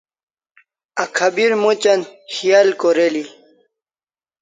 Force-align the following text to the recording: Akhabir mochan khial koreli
Akhabir 1.03 1.51
mochan 1.61 2.01
khial 2.33 2.69
koreli 2.81 3.23